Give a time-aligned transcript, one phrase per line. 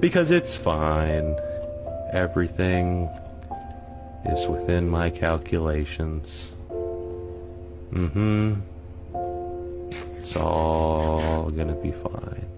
[0.00, 1.38] Because it's fine.
[2.12, 3.08] Everything
[4.24, 6.50] is within my calculations.
[7.92, 8.54] Mm-hmm.
[10.18, 12.49] It's all gonna be fine.